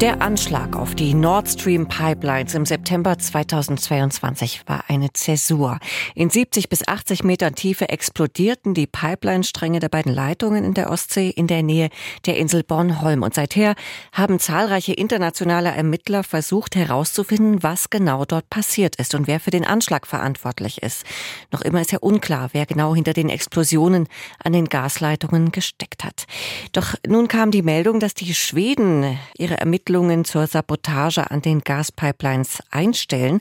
[0.00, 5.78] Der Anschlag auf die Nord Stream Pipelines im September 2022 war eine Zäsur.
[6.16, 11.30] In 70 bis 80 Metern Tiefe explodierten die Pipeline-Stränge der beiden Leitungen in der Ostsee
[11.30, 11.90] in der Nähe
[12.26, 13.22] der Insel Bornholm.
[13.22, 13.76] Und seither
[14.12, 19.64] haben zahlreiche internationale Ermittler versucht herauszufinden, was genau dort passiert ist und wer für den
[19.64, 21.04] Anschlag verantwortlich ist.
[21.52, 24.08] Noch immer ist ja unklar, wer genau hinter den Explosionen
[24.42, 26.26] an den Gasleitungen gesteckt hat.
[26.72, 31.60] Doch nun kam die Meldung, dass die Schweden ihre Ermittlungen Ermittlungen zur Sabotage an den
[31.60, 33.40] Gaspipelines einstellen.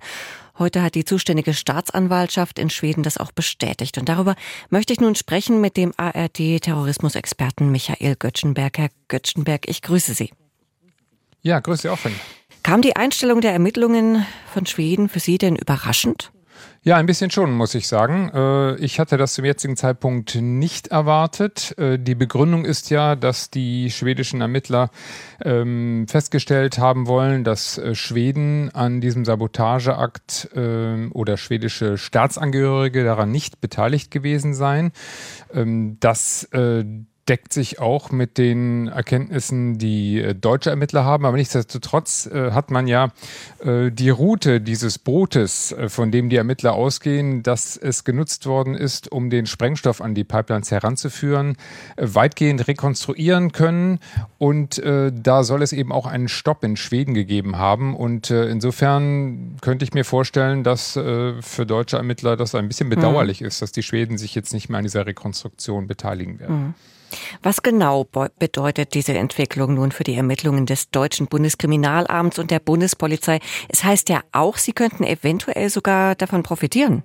[0.60, 3.98] Heute hat die zuständige Staatsanwaltschaft in Schweden das auch bestätigt.
[3.98, 4.36] Und darüber
[4.70, 8.78] möchte ich nun sprechen mit dem ARD-Terrorismusexperten Michael Göttschenberg.
[8.78, 10.32] Herr Göttschenberg, ich grüße Sie.
[11.44, 12.14] Ja, grüße Sie auch von
[12.62, 16.33] Kam die Einstellung der Ermittlungen von Schweden für Sie denn überraschend?
[16.86, 18.30] Ja, ein bisschen schon, muss ich sagen.
[18.34, 21.74] Äh, ich hatte das zum jetzigen Zeitpunkt nicht erwartet.
[21.78, 24.90] Äh, die Begründung ist ja, dass die schwedischen Ermittler
[25.42, 33.32] ähm, festgestellt haben wollen, dass äh, Schweden an diesem Sabotageakt ähm, oder schwedische Staatsangehörige daran
[33.32, 34.92] nicht beteiligt gewesen seien.
[35.54, 36.50] Ähm, dass
[37.30, 41.26] deckt sich auch mit den Erkenntnissen, die äh, deutsche Ermittler haben.
[41.26, 43.12] Aber nichtsdestotrotz äh, hat man ja
[43.64, 48.76] äh, die Route dieses Bootes, äh, von dem die Ermittler ausgehen, dass es genutzt worden
[48.76, 51.56] ist, um den Sprengstoff an die Pipelines heranzuführen,
[51.96, 54.00] äh, weitgehend rekonstruieren können.
[54.38, 57.96] Und äh, da soll es eben auch einen Stopp in Schweden gegeben haben.
[57.96, 63.48] Und insofern könnte ich mir vorstellen, dass für deutsche Ermittler das ein bisschen bedauerlich mhm.
[63.48, 66.56] ist, dass die Schweden sich jetzt nicht mehr an dieser Rekonstruktion beteiligen werden.
[66.56, 66.74] Mhm.
[67.42, 68.06] Was genau
[68.40, 73.40] bedeutet diese Entwicklung nun für die Ermittlungen des deutschen Bundeskriminalamts und der Bundespolizei?
[73.70, 77.04] Es heißt ja auch, sie könnten eventuell sogar davon profitieren.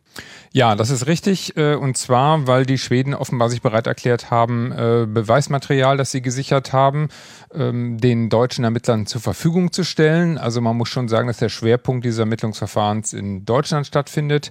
[0.53, 1.57] Ja, das ist richtig.
[1.57, 6.23] Äh, und zwar, weil die Schweden offenbar sich bereit erklärt haben, äh, Beweismaterial, das sie
[6.23, 7.09] gesichert haben,
[7.55, 10.39] ähm, den deutschen Ermittlern zur Verfügung zu stellen.
[10.39, 14.51] Also man muss schon sagen, dass der Schwerpunkt dieses Ermittlungsverfahrens in Deutschland stattfindet.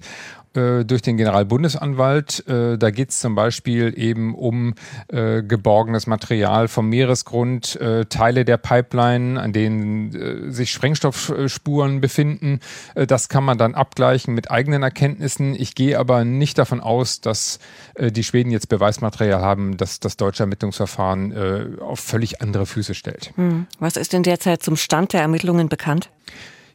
[0.54, 2.46] Äh, durch den Generalbundesanwalt.
[2.48, 4.74] Äh, da geht es zum Beispiel eben um
[5.08, 7.78] äh, geborgenes Material vom Meeresgrund,
[8.08, 12.60] Teile der Pipeline, an denen sich Sprengstoffspuren befinden.
[12.94, 15.54] Das kann man dann abgleichen mit eigenen Erkenntnissen.
[15.54, 17.58] Ich gehe aber nicht davon aus, dass
[17.98, 23.32] die Schweden jetzt Beweismaterial haben, das das deutsche Ermittlungsverfahren auf völlig andere Füße stellt.
[23.36, 23.66] Hm.
[23.78, 26.10] Was ist denn derzeit zum Stand der Ermittlungen bekannt?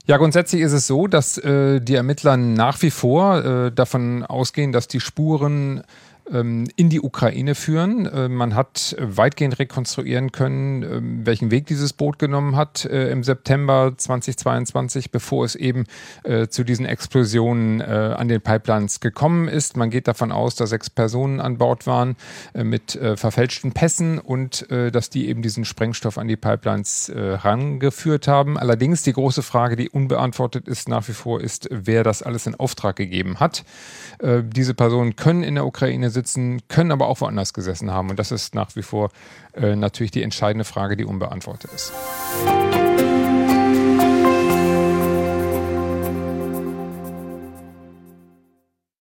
[0.05, 4.73] Ja, grundsätzlich ist es so, dass äh, die Ermittler nach wie vor äh, davon ausgehen,
[4.73, 5.83] dass die Spuren
[6.25, 8.05] in die Ukraine führen.
[8.05, 13.23] Äh, man hat weitgehend rekonstruieren können, ähm, welchen Weg dieses Boot genommen hat äh, im
[13.23, 15.83] September 2022, bevor es eben
[16.23, 19.77] äh, zu diesen Explosionen an den Pipelines gekommen ist.
[19.77, 22.15] Man geht davon aus, dass sechs Personen an Bord waren
[22.53, 28.57] mit verfälschten Pässen und dass die eben diesen Sprengstoff an die Pipelines rangeführt haben.
[28.57, 32.55] Allerdings die große Frage, die unbeantwortet ist nach wie vor, ist, wer das alles in
[32.55, 33.63] Auftrag gegeben hat.
[34.21, 38.09] Diese Personen können in der Ukraine sitzen, können aber auch woanders gesessen haben.
[38.09, 39.09] Und das ist nach wie vor
[39.53, 41.91] äh, natürlich die entscheidende Frage, die unbeantwortet ist.